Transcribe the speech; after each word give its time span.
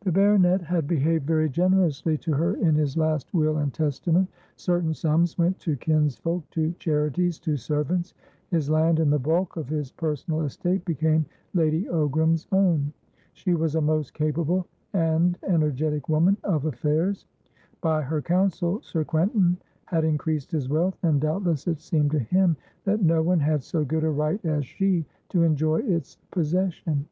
The 0.00 0.10
baronet 0.10 0.62
had 0.62 0.88
behaved 0.88 1.28
very 1.28 1.48
generously 1.48 2.18
to 2.18 2.32
her 2.32 2.56
in 2.56 2.74
his 2.74 2.96
last 2.96 3.32
will 3.32 3.58
and 3.58 3.72
testament. 3.72 4.28
Certain 4.56 4.92
sums 4.92 5.38
went 5.38 5.60
to 5.60 5.76
kinsfolk, 5.76 6.50
to 6.50 6.72
charities, 6.80 7.38
to 7.38 7.56
servants; 7.56 8.14
his 8.50 8.68
land 8.68 8.98
and 8.98 9.12
the 9.12 9.18
bulk 9.20 9.56
of 9.56 9.68
his 9.68 9.92
personal 9.92 10.40
estate 10.40 10.84
became 10.84 11.24
Lady 11.52 11.84
Ogram's 11.84 12.48
own. 12.50 12.92
She 13.32 13.54
was 13.54 13.76
a 13.76 13.80
most 13.80 14.12
capable 14.12 14.66
and 14.92 15.38
energetic 15.46 16.08
woman 16.08 16.36
of 16.42 16.64
affairs; 16.64 17.24
by 17.80 18.02
her 18.02 18.20
counsel, 18.20 18.82
Sir 18.82 19.04
Quentin 19.04 19.56
had 19.84 20.02
increased 20.02 20.50
his 20.50 20.68
wealth, 20.68 20.98
and 21.04 21.20
doubtless 21.20 21.68
it 21.68 21.78
seemed 21.80 22.10
to 22.10 22.18
him 22.18 22.56
that 22.86 23.02
no 23.02 23.22
one 23.22 23.38
had 23.38 23.62
so 23.62 23.84
good 23.84 24.02
a 24.02 24.10
right 24.10 24.44
as 24.44 24.66
she 24.66 25.04
to 25.28 25.44
enjoy 25.44 25.78
its 25.82 26.16
possession. 26.32 27.06